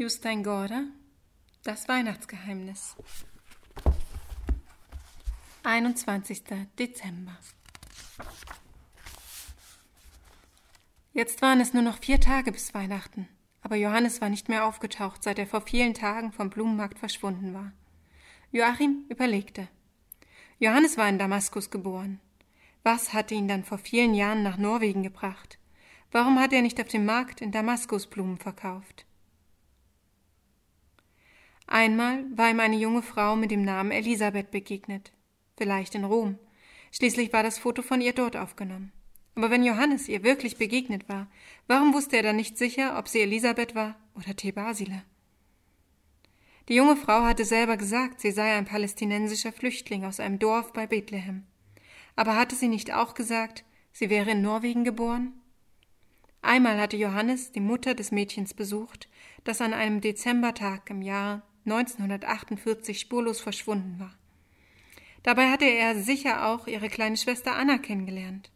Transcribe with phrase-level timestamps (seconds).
[0.00, 0.84] Justein Gorder
[1.64, 2.94] Das Weihnachtsgeheimnis
[5.64, 6.44] 21.
[6.78, 7.36] Dezember
[11.12, 13.26] Jetzt waren es nur noch vier Tage bis Weihnachten,
[13.60, 17.72] aber Johannes war nicht mehr aufgetaucht, seit er vor vielen Tagen vom Blumenmarkt verschwunden war.
[18.52, 19.66] Joachim überlegte.
[20.60, 22.20] Johannes war in Damaskus geboren.
[22.84, 25.58] Was hatte ihn dann vor vielen Jahren nach Norwegen gebracht?
[26.12, 29.07] Warum hat er nicht auf dem Markt in Damaskus Blumen verkauft?
[31.70, 35.12] Einmal war ihm eine junge Frau mit dem Namen Elisabeth begegnet,
[35.58, 36.38] vielleicht in Rom.
[36.92, 38.90] Schließlich war das Foto von ihr dort aufgenommen.
[39.34, 41.30] Aber wenn Johannes ihr wirklich begegnet war,
[41.66, 45.02] warum wusste er dann nicht sicher, ob sie Elisabeth war oder Thebasile?
[46.70, 50.86] Die junge Frau hatte selber gesagt, sie sei ein palästinensischer Flüchtling aus einem Dorf bei
[50.86, 51.46] Bethlehem.
[52.16, 55.34] Aber hatte sie nicht auch gesagt, sie wäre in Norwegen geboren?
[56.40, 59.06] Einmal hatte Johannes die Mutter des Mädchens besucht,
[59.44, 64.14] das an einem Dezembertag im Jahr 1948 spurlos verschwunden war.
[65.22, 68.50] Dabei hatte er sicher auch ihre kleine Schwester Anna kennengelernt.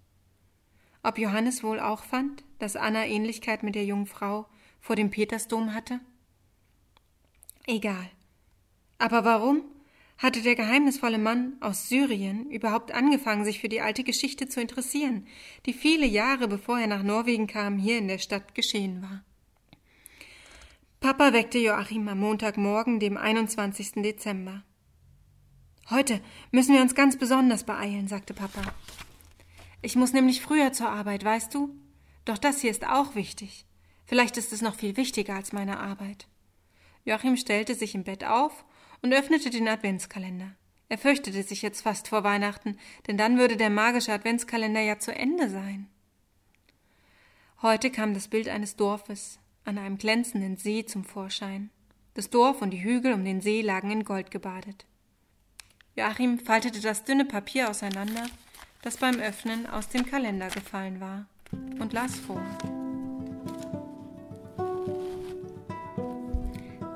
[1.02, 4.46] Ob Johannes wohl auch fand, dass Anna Ähnlichkeit mit der jungen Frau
[4.80, 6.00] vor dem Petersdom hatte?
[7.66, 8.10] Egal.
[8.98, 9.64] Aber warum
[10.18, 15.26] hatte der geheimnisvolle Mann aus Syrien überhaupt angefangen, sich für die alte Geschichte zu interessieren,
[15.66, 19.24] die viele Jahre bevor er nach Norwegen kam, hier in der Stadt geschehen war?
[21.02, 23.94] Papa weckte Joachim am Montagmorgen, dem 21.
[24.04, 24.62] Dezember.
[25.90, 26.20] Heute
[26.52, 28.62] müssen wir uns ganz besonders beeilen, sagte Papa.
[29.82, 31.74] Ich muss nämlich früher zur Arbeit, weißt du?
[32.24, 33.66] Doch das hier ist auch wichtig.
[34.06, 36.28] Vielleicht ist es noch viel wichtiger als meine Arbeit.
[37.04, 38.64] Joachim stellte sich im Bett auf
[39.02, 40.52] und öffnete den Adventskalender.
[40.88, 45.12] Er fürchtete sich jetzt fast vor Weihnachten, denn dann würde der magische Adventskalender ja zu
[45.12, 45.88] Ende sein.
[47.60, 51.70] Heute kam das Bild eines Dorfes, an einem glänzenden See zum Vorschein.
[52.14, 54.84] Das Dorf und die Hügel um den See lagen in Gold gebadet.
[55.96, 58.26] Joachim faltete das dünne Papier auseinander,
[58.82, 61.26] das beim Öffnen aus dem Kalender gefallen war,
[61.78, 62.42] und las vor.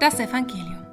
[0.01, 0.87] Das Evangelium.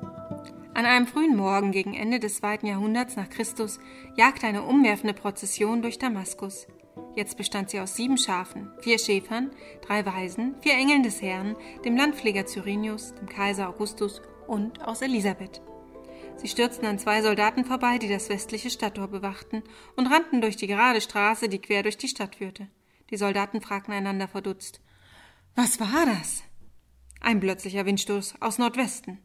[0.73, 3.79] An einem frühen Morgen gegen Ende des zweiten Jahrhunderts nach Christus
[4.15, 6.67] jagte eine umwerfende Prozession durch Damaskus.
[7.15, 9.51] Jetzt bestand sie aus sieben Schafen, vier Schäfern,
[9.81, 15.61] drei Weisen, vier Engeln des Herrn, dem Landpfleger Cyrenius, dem Kaiser Augustus und aus Elisabeth.
[16.37, 19.63] Sie stürzten an zwei Soldaten vorbei, die das westliche Stadttor bewachten,
[19.95, 22.67] und rannten durch die gerade Straße, die quer durch die Stadt führte.
[23.11, 24.81] Die Soldaten fragten einander verdutzt
[25.55, 26.43] Was war das?
[27.21, 29.19] Ein plötzlicher Windstoß aus Nordwesten.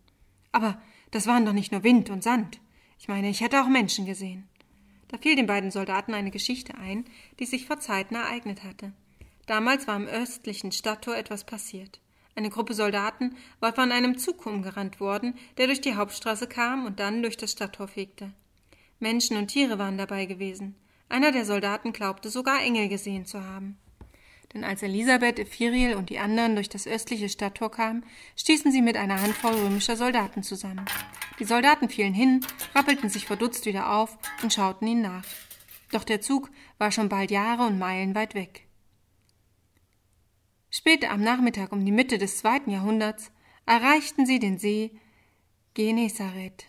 [0.53, 2.61] Aber das waren doch nicht nur Wind und Sand.
[2.99, 4.48] Ich meine, ich hätte auch Menschen gesehen.
[5.09, 7.05] Da fiel den beiden Soldaten eine Geschichte ein,
[7.39, 8.93] die sich vor Zeiten ereignet hatte.
[9.47, 12.01] Damals war im östlichen Stadttor etwas passiert.
[12.35, 17.01] Eine Gruppe Soldaten war von einem Zug umgerannt worden, der durch die Hauptstraße kam und
[17.01, 18.33] dann durch das Stadttor fegte.
[19.01, 20.77] Menschen und Tiere waren dabei gewesen.
[21.09, 23.79] Einer der Soldaten glaubte sogar Engel gesehen zu haben.
[24.59, 28.05] Denn als Elisabeth, Ephiriel und die anderen durch das östliche Stadttor kamen,
[28.35, 30.85] stießen sie mit einer Handvoll römischer Soldaten zusammen.
[31.39, 35.25] Die Soldaten fielen hin, rappelten sich verdutzt wieder auf und schauten ihnen nach.
[35.93, 38.67] Doch der Zug war schon bald Jahre und Meilen weit weg.
[40.71, 43.31] Spät am Nachmittag um die Mitte des zweiten Jahrhunderts
[43.65, 44.91] erreichten sie den See
[45.75, 46.67] Genezareth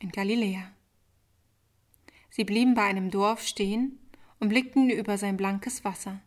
[0.00, 0.72] in Galiläa.
[2.30, 4.00] Sie blieben bei einem Dorf stehen
[4.40, 6.20] und blickten über sein blankes Wasser.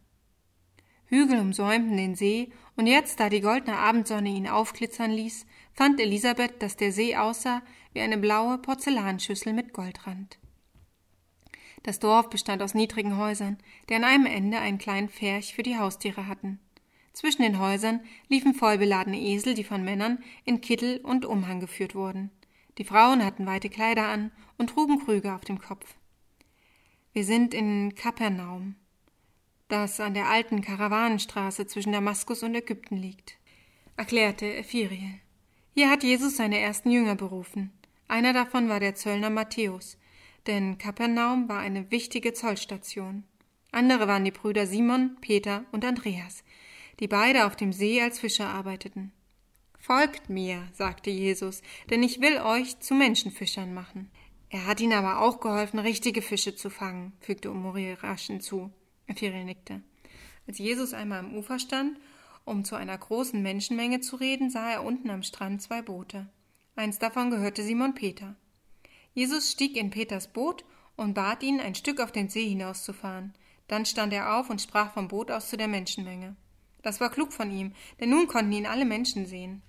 [1.07, 6.61] Hügel umsäumten den See, und jetzt, da die goldene Abendsonne ihn aufglitzern ließ, fand Elisabeth,
[6.61, 7.61] dass der See aussah
[7.93, 10.37] wie eine blaue Porzellanschüssel mit Goldrand.
[11.83, 13.57] Das Dorf bestand aus niedrigen Häusern,
[13.89, 16.59] die an einem Ende einen kleinen Pferch für die Haustiere hatten.
[17.13, 22.29] Zwischen den Häusern liefen vollbeladene Esel, die von Männern in Kittel und Umhang geführt wurden.
[22.77, 25.95] Die Frauen hatten weite Kleider an und trugen Krüge auf dem Kopf.
[27.13, 28.75] Wir sind in Kapernaum,
[29.67, 33.37] das an der alten Karawanenstraße zwischen Damaskus und Ägypten liegt,
[33.97, 35.19] erklärte Ephiriel.
[35.73, 37.71] Hier hat Jesus seine ersten Jünger berufen.
[38.07, 39.97] Einer davon war der Zöllner Matthäus,
[40.47, 43.25] denn Kapernaum war eine wichtige Zollstation.
[43.71, 46.43] Andere waren die Brüder Simon, Peter und Andreas,
[46.99, 49.11] die beide auf dem See als Fischer arbeiteten.
[49.77, 54.09] Folgt mir, sagte Jesus, denn ich will euch zu Menschenfischern machen.
[54.49, 58.71] Er hat ihnen aber auch geholfen, richtige Fische zu fangen, fügte Umuri rasch hinzu.
[59.07, 59.81] Ephiriel nickte.
[60.47, 61.97] Als Jesus einmal am Ufer stand,
[62.45, 66.27] um zu einer großen Menschenmenge zu reden, sah er unten am Strand zwei Boote.
[66.75, 68.35] Eins davon gehörte Simon Peter.
[69.13, 70.63] Jesus stieg in Peters Boot
[70.95, 73.33] und bat ihn, ein Stück auf den See hinauszufahren.
[73.67, 76.35] Dann stand er auf und sprach vom Boot aus zu der Menschenmenge.
[76.83, 79.61] Das war klug von ihm, denn nun konnten ihn alle Menschen sehen.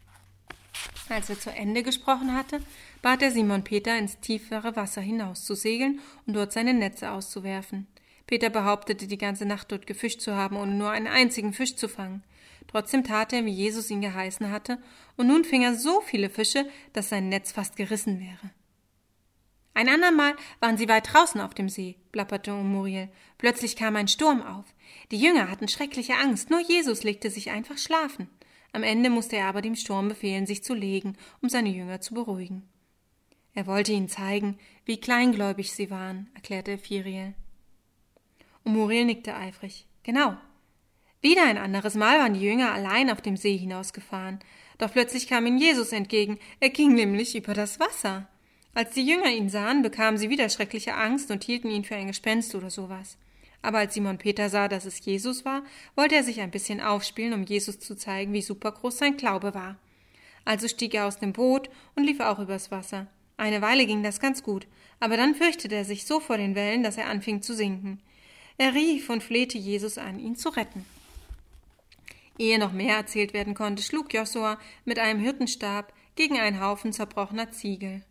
[1.08, 2.61] Als er zu Ende gesprochen hatte,
[3.02, 7.87] bat er Simon Peter, ins tiefere Wasser hinauszusegeln und dort seine Netze auszuwerfen.
[8.28, 11.88] Peter behauptete, die ganze Nacht dort gefischt zu haben, ohne nur einen einzigen Fisch zu
[11.88, 12.22] fangen.
[12.66, 14.78] Trotzdem tat er, wie Jesus ihn geheißen hatte,
[15.16, 18.50] und nun fing er so viele Fische, dass sein Netz fast gerissen wäre.
[19.72, 23.08] Ein andermal waren sie weit draußen auf dem See, plapperte Muriel.
[23.38, 24.66] Plötzlich kam ein Sturm auf.
[25.10, 28.28] Die Jünger hatten schreckliche Angst, nur Jesus legte sich einfach schlafen.
[28.72, 32.12] Am Ende musste er aber dem Sturm befehlen, sich zu legen, um seine Jünger zu
[32.12, 32.69] beruhigen.
[33.54, 37.34] Er wollte ihnen zeigen, wie kleingläubig sie waren, erklärte Ephiriel.
[38.69, 39.87] Und Muriel nickte eifrig.
[40.03, 40.37] Genau.
[41.23, 44.41] Wieder ein anderes Mal waren die Jünger allein auf dem See hinausgefahren.
[44.76, 46.38] Doch plötzlich kam ihnen Jesus entgegen.
[46.61, 48.29] Er ging nämlich über das Wasser.
[48.75, 52.09] Als die Jünger ihn sahen, bekamen sie wieder schreckliche Angst und hielten ihn für ein
[52.09, 53.17] Gespenst oder sowas.
[53.62, 55.62] Aber als Simon Peter sah, dass es Jesus war,
[55.97, 59.79] wollte er sich ein bisschen aufspielen, um Jesus zu zeigen, wie supergroß sein Glaube war.
[60.44, 63.06] Also stieg er aus dem Boot und lief auch übers Wasser.
[63.38, 64.67] Eine Weile ging das ganz gut,
[65.00, 68.03] aber dann fürchtete er sich so vor den Wellen, dass er anfing zu sinken.
[68.58, 70.84] Er rief und flehte Jesus an, ihn zu retten.
[72.38, 77.50] Ehe noch mehr erzählt werden konnte, schlug Josua mit einem Hirtenstab gegen einen Haufen zerbrochener
[77.50, 78.05] Ziegel.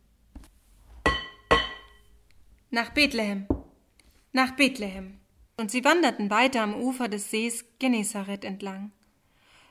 [2.72, 3.48] Nach Bethlehem.
[4.34, 5.20] Nach Bethlehem
[5.60, 8.92] und sie wanderten weiter am Ufer des Sees Genezareth entlang.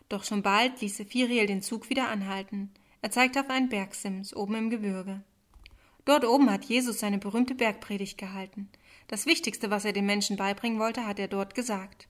[0.08, 2.72] Doch schon bald ließ Ephiriel den Zug wieder anhalten.
[3.02, 5.22] Er zeigte auf einen Bergsims oben im Gebirge.
[6.04, 8.68] Dort oben hat Jesus seine berühmte Bergpredigt gehalten.
[9.08, 12.08] Das Wichtigste, was er den Menschen beibringen wollte, hat er dort gesagt.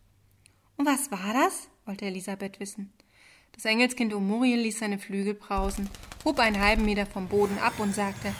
[0.77, 1.69] Und was war das?
[1.85, 2.93] wollte Elisabeth wissen.
[3.53, 5.89] Das Engelskind Omuriel ließ seine Flügel brausen,
[6.25, 8.35] hob einen halben Meter vom Boden ab und sagte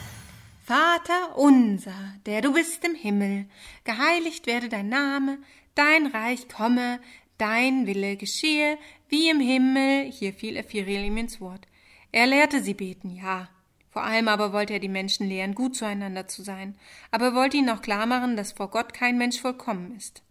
[0.65, 3.47] Vater unser, der du bist im Himmel,
[3.85, 5.39] geheiligt werde dein Name,
[5.75, 7.01] dein Reich komme,
[7.39, 8.79] dein Wille geschehe,
[9.09, 10.11] wie im Himmel.
[10.11, 11.67] Hier fiel Ephiriel ihm ins Wort.
[12.11, 13.49] Er lehrte sie beten, ja.
[13.97, 16.79] Vor allem aber wollte er die Menschen lehren, gut zueinander zu sein.
[17.11, 20.23] Aber er wollte ihnen auch klar machen, dass vor Gott kein Mensch vollkommen ist.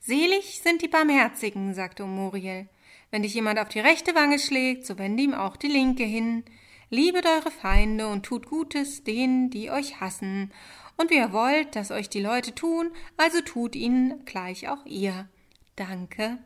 [0.00, 2.68] Selig sind die Barmherzigen, sagte Muriel.
[3.12, 6.42] Wenn dich jemand auf die rechte Wange schlägt, so wende ihm auch die linke hin.
[6.90, 10.52] Liebet eure Feinde und tut Gutes denen, die euch hassen.
[10.96, 15.28] Und wie ihr wollt, dass euch die Leute tun, also tut ihnen gleich auch ihr.
[15.76, 16.38] Danke,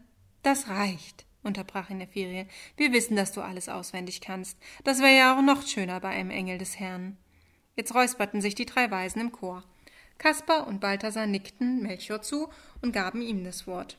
[0.42, 2.46] das reicht, unterbrach ihn der Ferie.
[2.76, 4.56] Wir wissen, dass du alles auswendig kannst.
[4.84, 7.16] Das wäre ja auch noch schöner bei einem Engel des Herrn.
[7.74, 9.64] Jetzt räusperten sich die drei Weisen im Chor.
[10.18, 12.48] Kaspar und Balthasar nickten Melchior zu
[12.82, 13.98] und gaben ihm das Wort.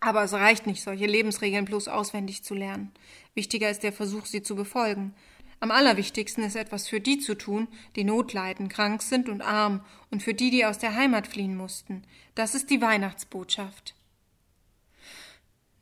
[0.00, 2.92] Aber es reicht nicht, solche Lebensregeln bloß auswendig zu lernen.
[3.34, 5.14] Wichtiger ist der Versuch, sie zu befolgen.
[5.60, 9.82] Am allerwichtigsten ist etwas für die zu tun, die Not leiden, krank sind und arm,
[10.10, 12.02] und für die, die aus der Heimat fliehen mussten.
[12.34, 13.94] Das ist die Weihnachtsbotschaft.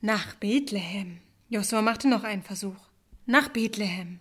[0.04, 1.20] Nach Bethlehem.
[1.49, 2.75] Josua machte noch einen Versuch.
[3.25, 4.19] Nach Bethlehem.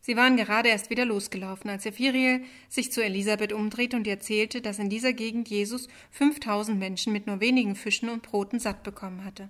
[0.00, 4.80] Sie waren gerade erst wieder losgelaufen, als Ephiriel sich zu Elisabeth umdrehte und erzählte, dass
[4.80, 9.48] in dieser Gegend Jesus fünftausend Menschen mit nur wenigen Fischen und Broten satt bekommen hatte.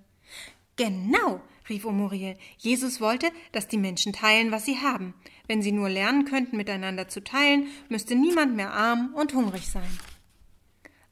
[0.75, 2.35] Genau, rief Omuriel.
[2.59, 5.15] Jesus wollte, dass die Menschen teilen, was sie haben.
[5.47, 9.89] Wenn sie nur lernen könnten, miteinander zu teilen, müsste niemand mehr arm und hungrig sein.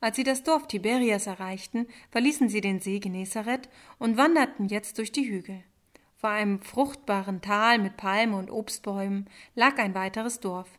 [0.06, 5.12] Als sie das Dorf Tiberias erreichten, verließen sie den See Genezareth und wanderten jetzt durch
[5.12, 5.64] die Hügel.
[6.16, 10.70] Vor einem fruchtbaren Tal mit Palmen und Obstbäumen lag ein weiteres Dorf.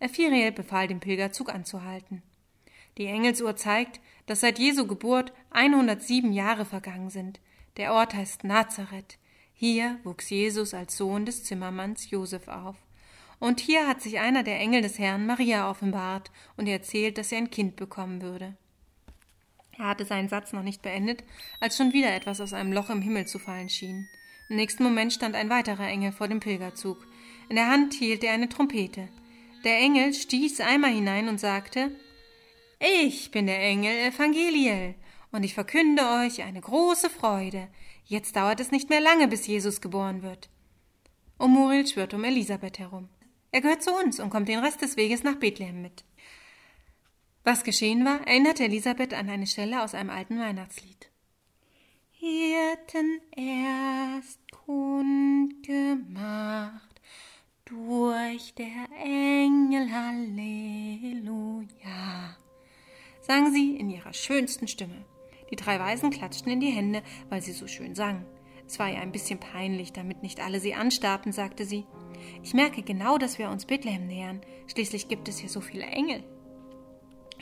[0.00, 2.24] Ephiriel befahl dem Pilgerzug anzuhalten.
[2.98, 7.38] Die Engelsuhr zeigt, dass seit Jesu Geburt 107 Jahre vergangen sind.
[7.76, 9.16] Der Ort heißt Nazareth.
[9.54, 12.74] Hier wuchs Jesus als Sohn des Zimmermanns Josef auf.
[13.38, 17.36] Und hier hat sich einer der Engel des Herrn Maria offenbart und erzählt, dass sie
[17.36, 18.56] ein Kind bekommen würde.
[19.78, 21.24] Er hatte seinen Satz noch nicht beendet,
[21.60, 24.08] als schon wieder etwas aus einem Loch im Himmel zu fallen schien.
[24.48, 26.98] Im nächsten Moment stand ein weiterer Engel vor dem Pilgerzug.
[27.48, 29.08] In der Hand hielt er eine Trompete.
[29.64, 31.90] Der Engel stieß einmal hinein und sagte
[32.78, 34.94] Ich bin der Engel Evangeliel,
[35.30, 37.68] und ich verkünde euch eine große Freude.
[38.04, 40.50] Jetzt dauert es nicht mehr lange, bis Jesus geboren wird.
[41.38, 43.08] Und Muriel schwirrt um Elisabeth herum.
[43.52, 46.04] Er gehört zu uns und kommt den Rest des Weges nach Bethlehem mit.
[47.44, 51.10] Was geschehen war, erinnerte Elisabeth an eine Stelle aus einem alten Weihnachtslied.
[52.12, 57.00] Hirten erst kundgemacht
[57.64, 61.66] durch der Engel Halleluja,
[63.22, 65.04] sang sie in ihrer schönsten Stimme.
[65.50, 68.24] Die drei Weisen klatschten in die Hände, weil sie so schön sang.
[68.68, 71.86] Es war ihr ein bisschen peinlich, damit nicht alle sie anstarrten, sagte sie.
[72.44, 74.42] Ich merke genau, dass wir uns Bethlehem nähern.
[74.68, 76.22] Schließlich gibt es hier so viele Engel.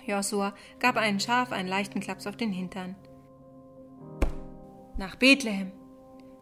[0.06, 2.96] Josua gab einen Schaf einen leichten Klaps auf den Hintern.
[4.96, 5.72] Nach Bethlehem.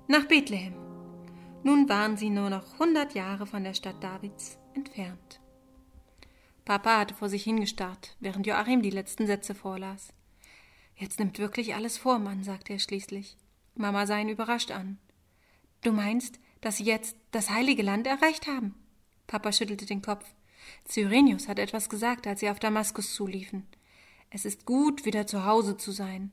[0.08, 0.74] Nach Bethlehem.
[1.62, 5.40] Nun waren sie nur noch hundert Jahre von der Stadt Davids entfernt.
[6.64, 10.12] Papa hatte vor sich hingestarrt, während Joachim die letzten Sätze vorlas.
[10.96, 13.36] Jetzt nimmt wirklich alles vor, Mann, sagte er schließlich.
[13.74, 14.98] Mama sah ihn überrascht an.
[15.82, 18.74] Du meinst, dass sie jetzt das heilige Land erreicht haben?
[19.26, 20.24] Papa schüttelte den Kopf.
[20.86, 23.66] Cyrenius hat etwas gesagt, als sie auf Damaskus zuliefen.
[24.30, 26.30] Es ist gut, wieder zu Hause zu sein.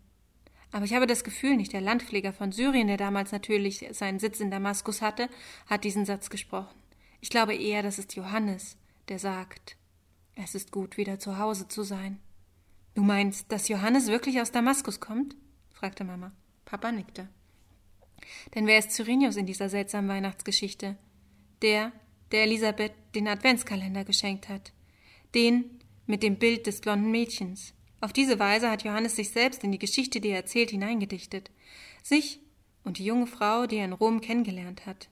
[0.71, 4.39] Aber ich habe das Gefühl, nicht der Landpfleger von Syrien, der damals natürlich seinen Sitz
[4.41, 5.29] in Damaskus hatte,
[5.67, 6.75] hat diesen Satz gesprochen.
[7.21, 8.77] Ich glaube eher, das ist Johannes,
[9.07, 9.77] der sagt,
[10.35, 12.19] es ist gut, wieder zu Hause zu sein.
[12.93, 15.35] Du meinst, dass Johannes wirklich aus Damaskus kommt?
[15.71, 16.33] fragte Mama.
[16.65, 17.29] Papa nickte.
[18.53, 20.97] Denn wer ist Cyrenius in dieser seltsamen Weihnachtsgeschichte?
[21.61, 21.91] Der,
[22.31, 24.73] der Elisabeth den Adventskalender geschenkt hat.
[25.33, 27.73] Den mit dem Bild des blonden Mädchens.
[28.01, 31.49] Auf diese Weise hat Johannes sich selbst in die Geschichte, die er erzählt, hineingedichtet.
[32.03, 32.39] Sich
[32.83, 35.09] und die junge Frau, die er in Rom kennengelernt hat.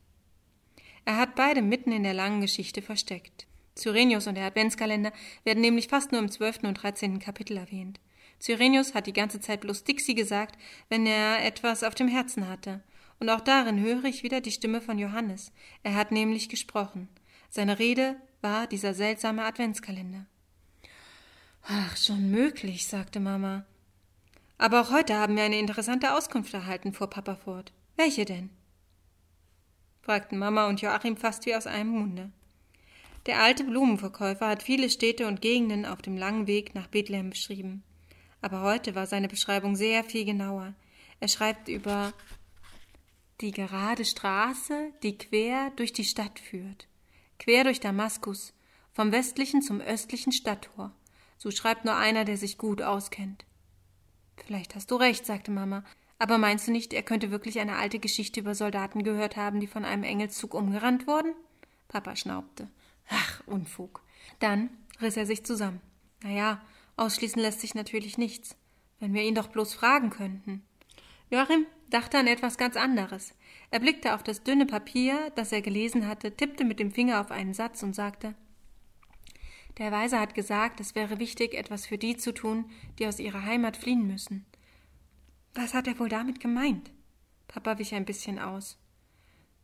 [1.06, 3.48] Er hat beide mitten in der langen Geschichte versteckt.
[3.76, 5.12] Cyrenius und der Adventskalender
[5.44, 8.00] werden nämlich fast nur im zwölften und dreizehnten Kapitel erwähnt.
[8.40, 10.58] Cyrenius hat die ganze Zeit bloß Dixie gesagt,
[10.90, 12.84] wenn er etwas auf dem Herzen hatte.
[13.24, 15.54] Und auch darin höre ich wieder die Stimme von Johannes.
[15.82, 17.08] Er hat nämlich gesprochen.
[17.50, 20.26] Seine Rede war dieser seltsame Adventskalender.
[21.66, 23.64] Ach, schon möglich, sagte Mama.
[24.58, 27.72] Aber auch heute haben wir eine interessante Auskunft erhalten, fuhr Papa fort.
[27.96, 28.50] Welche denn?
[30.02, 32.30] fragten Mama und Joachim fast wie aus einem Munde.
[33.26, 37.84] Der alte Blumenverkäufer hat viele Städte und Gegenden auf dem langen Weg nach Bethlehem beschrieben.
[38.42, 40.74] Aber heute war seine Beschreibung sehr viel genauer.
[41.22, 42.12] Er schreibt über
[43.42, 46.88] die gerade Straße, die quer durch die Stadt führt,
[47.40, 48.54] quer durch Damaskus,
[48.94, 50.92] vom westlichen zum östlichen Stadttor.
[51.38, 53.46] So schreibt nur einer, der sich gut auskennt.
[54.46, 55.84] Vielleicht hast du recht, sagte Mama.
[56.20, 59.68] Aber meinst du nicht, er könnte wirklich eine alte Geschichte über Soldaten gehört haben, die
[59.68, 61.34] von einem Engelszug umgerannt wurden?
[61.88, 62.70] Papa schnaubte.
[63.10, 64.02] Ach, Unfug.
[64.40, 64.70] Dann
[65.02, 65.82] riss er sich zusammen.
[66.24, 66.62] Na ja,
[66.96, 68.56] ausschließen lässt sich natürlich nichts.
[69.00, 70.64] Wenn wir ihn doch bloß fragen könnten.
[71.34, 73.34] Joachim dachte an etwas ganz anderes.
[73.72, 77.32] Er blickte auf das dünne Papier, das er gelesen hatte, tippte mit dem Finger auf
[77.32, 78.36] einen Satz und sagte
[79.80, 83.44] Der Weise hat gesagt, es wäre wichtig, etwas für die zu tun, die aus ihrer
[83.46, 84.46] Heimat fliehen müssen.
[85.56, 86.92] Was hat er wohl damit gemeint?
[87.48, 88.78] Papa wich ein bisschen aus.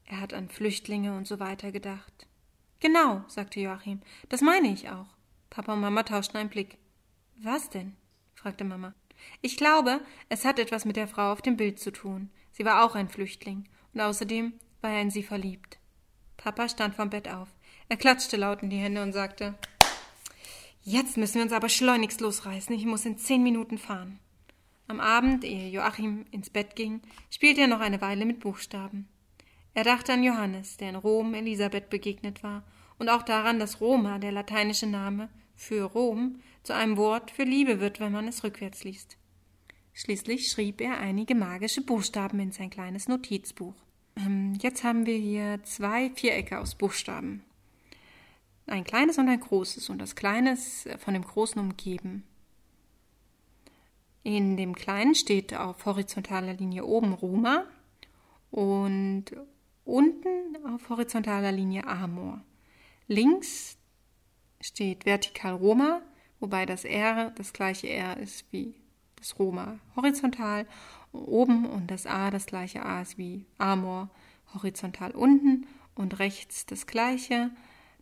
[0.06, 2.26] Er hat an Flüchtlinge und so weiter gedacht.
[2.80, 4.02] Genau, sagte Joachim.
[4.30, 5.14] Das meine ich auch.
[5.52, 6.80] Papa und Mama tauschten einen Blick.
[7.38, 7.96] Was denn?
[8.34, 8.96] fragte Mama.
[9.42, 12.30] Ich glaube, es hat etwas mit der Frau auf dem Bild zu tun.
[12.52, 15.78] Sie war auch ein Flüchtling, und außerdem war er in sie verliebt.
[16.38, 17.50] Papa stand vom Bett auf.
[17.90, 19.56] Er klatschte laut in die Hände und sagte
[20.82, 22.76] Jetzt müssen wir uns aber schleunigst losreißen.
[22.76, 24.20] Ich muss in zehn Minuten fahren.
[24.88, 29.08] Am Abend, ehe Joachim ins Bett ging, spielte er noch eine Weile mit Buchstaben.
[29.74, 32.64] Er dachte an Johannes, der in Rom Elisabeth begegnet war,
[32.98, 37.80] und auch daran, dass Roma, der lateinische Name für Rom, zu einem Wort für Liebe
[37.80, 39.18] wird, wenn man es rückwärts liest.
[39.94, 43.75] Schließlich schrieb er einige magische Buchstaben in sein kleines Notizbuch.
[44.16, 47.44] Ähm, jetzt haben wir hier zwei Vierecke aus Buchstaben.
[48.68, 52.24] Ein kleines und ein großes, und das kleine ist von dem großen umgeben.
[54.24, 57.66] In dem kleinen steht auf horizontaler Linie oben Roma
[58.51, 59.25] und
[59.86, 62.42] Unten auf horizontaler Linie Amor.
[63.08, 63.75] Links
[64.62, 66.04] steht vertikal Roma,
[66.39, 68.75] wobei das R das gleiche R ist wie
[69.15, 70.65] das Roma horizontal
[71.12, 74.10] oben und das A das gleiche A ist wie Amor
[74.53, 77.51] horizontal unten und rechts das gleiche.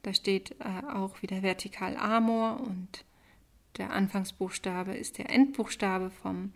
[0.04, 3.06] Da steht äh, auch wieder vertikal Amor und
[3.78, 6.54] der Anfangsbuchstabe ist der Endbuchstabe vom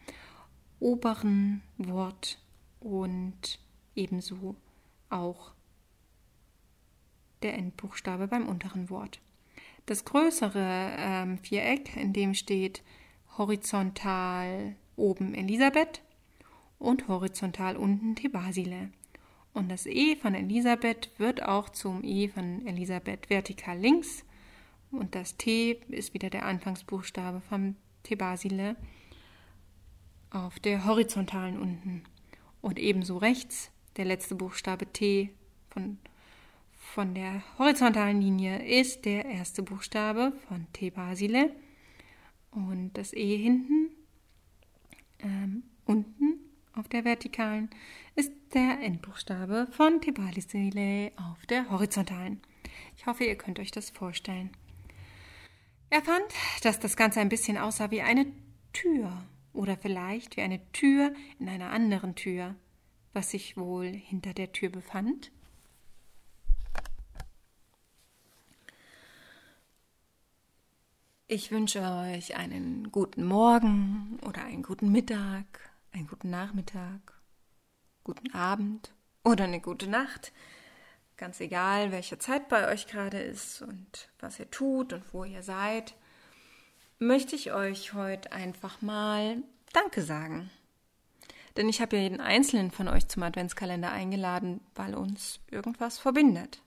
[0.80, 2.40] oberen Wort
[2.80, 3.60] und
[3.96, 4.56] ebenso
[5.10, 5.52] auch
[7.44, 9.20] der Endbuchstabe beim unteren Wort.
[9.86, 12.84] Das größere ähm, Viereck, in dem steht
[13.38, 16.02] horizontal oben Elisabeth
[16.80, 18.92] und horizontal unten Thebasile.
[19.54, 24.24] Und das E von Elisabeth wird auch zum E von Elisabeth vertikal links.
[24.92, 28.76] Und das T ist wieder der Anfangsbuchstabe vom Thebasile
[30.30, 32.04] auf der horizontalen unten.
[32.62, 35.32] Und ebenso rechts der letzte Buchstabe T
[35.70, 35.98] von,
[36.94, 41.56] von der horizontalen Linie ist der erste Buchstabe von T Basile
[42.52, 43.92] und das E hinten
[45.20, 46.40] ähm, unten
[46.74, 47.70] auf der vertikalen
[48.16, 52.42] ist der Endbuchstabe von T Basile auf der horizontalen.
[52.98, 54.50] Ich hoffe, ihr könnt euch das vorstellen.
[55.90, 56.26] Er fand,
[56.64, 58.26] dass das Ganze ein bisschen aussah wie eine
[58.74, 62.56] Tür oder vielleicht wie eine Tür in einer anderen Tür
[63.14, 65.32] was sich wohl hinter der Tür befand?
[71.34, 75.46] Ich wünsche euch einen guten Morgen oder einen guten Mittag,
[75.94, 77.00] einen guten Nachmittag,
[78.04, 78.92] guten Abend
[79.24, 80.34] oder eine gute Nacht.
[81.16, 85.42] Ganz egal, welche Zeit bei euch gerade ist und was ihr tut und wo ihr
[85.42, 85.96] seid,
[87.00, 90.50] möchte ich euch heute einfach mal Danke sagen.
[91.56, 96.62] Denn ich habe ja jeden einzelnen von euch zum Adventskalender eingeladen, weil uns irgendwas verbindet.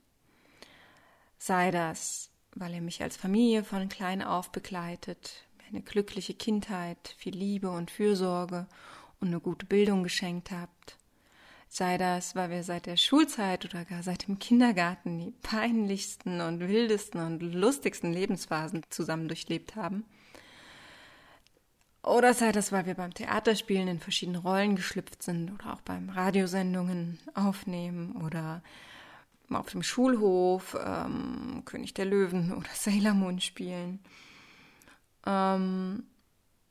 [1.36, 7.14] Sei das weil ihr mich als Familie von klein auf begleitet, mir eine glückliche Kindheit,
[7.18, 8.66] viel Liebe und Fürsorge
[9.20, 10.98] und eine gute Bildung geschenkt habt.
[11.68, 16.60] Sei das, weil wir seit der Schulzeit oder gar seit dem Kindergarten die peinlichsten und
[16.60, 20.04] wildesten und lustigsten Lebensphasen zusammen durchlebt haben.
[22.04, 26.10] Oder sei das, weil wir beim Theaterspielen in verschiedene Rollen geschlüpft sind oder auch beim
[26.10, 28.62] Radiosendungen aufnehmen oder
[29.50, 34.00] auf dem Schulhof ähm, König der Löwen oder Sailor Moon spielen.
[35.26, 36.04] Ähm,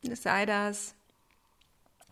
[0.02, 0.96] sei das,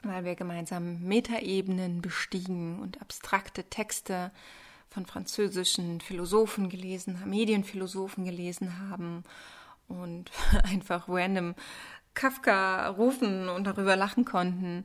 [0.04, 4.32] weil wir gemeinsam Metaebenen bestiegen und abstrakte Texte
[4.90, 9.24] von französischen Philosophen gelesen Medienphilosophen gelesen haben
[9.88, 10.32] und
[10.64, 11.56] einfach random
[12.14, 14.84] Kafka rufen und darüber lachen konnten.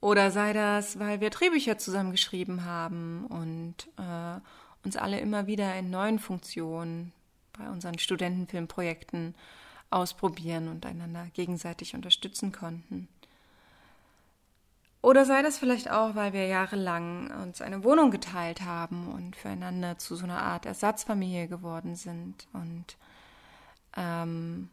[0.00, 4.38] Oder sei das, weil wir Drehbücher zusammengeschrieben haben und äh,
[4.84, 7.12] uns alle immer wieder in neuen Funktionen
[7.58, 9.34] bei unseren Studentenfilmprojekten
[9.90, 13.08] ausprobieren und einander gegenseitig unterstützen konnten.
[15.02, 19.98] Oder sei das vielleicht auch, weil wir jahrelang uns eine Wohnung geteilt haben und füreinander
[19.98, 22.96] zu so einer Art Ersatzfamilie geworden sind und
[23.96, 24.70] ähm,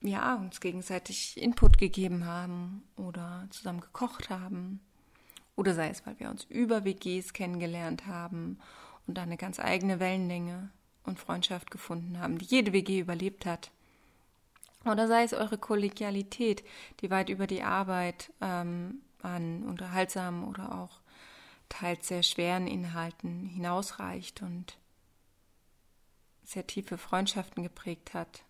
[0.00, 4.80] ja, uns gegenseitig Input gegeben haben oder zusammen gekocht haben
[5.60, 8.58] oder sei es, weil wir uns über WGs kennengelernt haben
[9.06, 10.70] und eine ganz eigene Wellenlänge
[11.04, 13.70] und Freundschaft gefunden haben, die jede WG überlebt hat.
[14.86, 16.64] Oder sei es eure Kollegialität,
[17.00, 21.02] die weit über die Arbeit ähm, an unterhaltsamen oder auch
[21.68, 24.78] teils sehr schweren Inhalten hinausreicht und
[26.42, 28.44] sehr tiefe Freundschaften geprägt hat.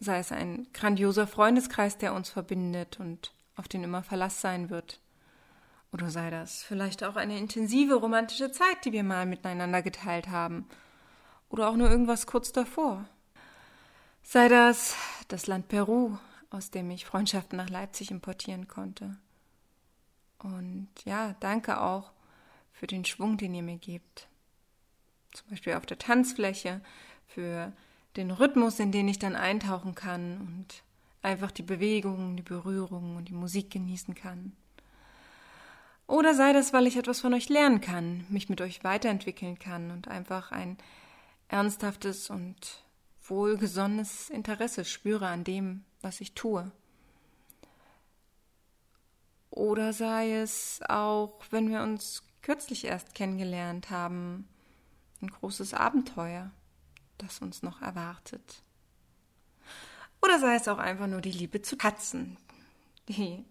[0.00, 5.00] Sei es ein grandioser Freundeskreis, der uns verbindet und auf den immer Verlass sein wird.
[5.92, 10.68] Oder sei das vielleicht auch eine intensive romantische Zeit, die wir mal miteinander geteilt haben.
[11.48, 13.04] Oder auch nur irgendwas kurz davor.
[14.22, 14.94] Sei das
[15.28, 16.16] das Land Peru,
[16.50, 19.16] aus dem ich Freundschaften nach Leipzig importieren konnte.
[20.38, 22.12] Und ja, danke auch
[22.72, 24.28] für den Schwung, den ihr mir gebt.
[25.32, 26.80] Zum Beispiel auf der Tanzfläche,
[27.26, 27.72] für
[28.16, 30.82] den Rhythmus, in den ich dann eintauchen kann und
[31.22, 34.52] einfach die Bewegung, die Berührung und die Musik genießen kann.
[36.06, 39.90] Oder sei das, weil ich etwas von euch lernen kann, mich mit euch weiterentwickeln kann
[39.90, 40.78] und einfach ein
[41.48, 42.82] ernsthaftes und
[43.22, 46.70] wohlgesonnenes Interesse spüre an dem, was ich tue.
[49.50, 54.48] Oder sei es auch, wenn wir uns kürzlich erst kennengelernt haben,
[55.20, 56.50] ein großes Abenteuer,
[57.18, 58.62] das uns noch erwartet.
[60.22, 62.36] Oder sei es auch einfach nur die Liebe zu Katzen,
[63.08, 63.44] die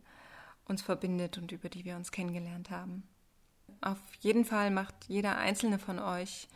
[0.66, 3.04] uns verbindet und über die wir uns kennengelernt haben.
[3.82, 6.48] Auf jeden Fall macht jeder einzelne von euch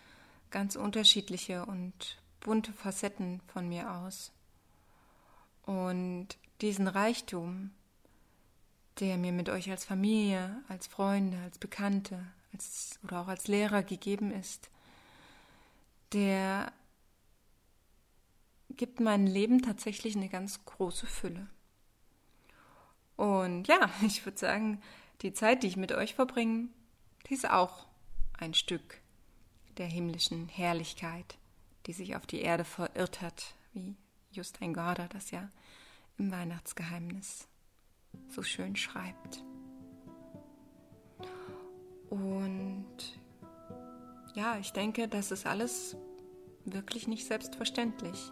[0.49, 4.31] ganz unterschiedliche und bunte Facetten von mir aus.
[5.65, 6.27] Und
[6.59, 7.71] diesen Reichtum,
[8.99, 12.19] der mir mit euch als Familie, als Freunde, als Bekannte
[12.53, 14.69] als, oder auch als Lehrer gegeben ist,
[16.13, 16.73] der
[18.77, 21.47] gibt meinem Leben tatsächlich eine ganz große Fülle.
[23.15, 24.81] Und ja, ich würde sagen,
[25.21, 26.69] die Zeit, die ich mit euch verbringe,
[27.27, 27.85] die ist auch
[28.37, 29.01] ein Stück
[29.77, 31.37] der himmlischen Herrlichkeit,
[31.85, 33.95] die sich auf die Erde verirrt hat, wie
[34.31, 35.49] Justin Gorder das ja
[36.17, 37.47] im Weihnachtsgeheimnis
[38.29, 39.43] so schön schreibt.
[42.09, 43.19] Und
[44.33, 45.95] ja, ich denke, das ist alles
[46.65, 48.31] wirklich nicht selbstverständlich.